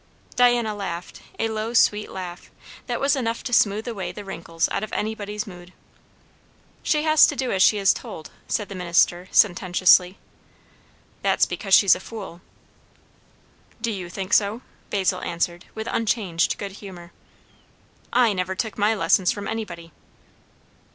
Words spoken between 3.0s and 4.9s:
enough to smooth away the wrinkles out